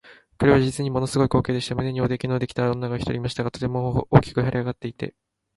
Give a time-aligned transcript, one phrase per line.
[0.39, 1.75] これは実にもの凄い光景でした。
[1.75, 5.13] 胸におできのできた女が一人いましたが、とても大きく脹れ上っていて、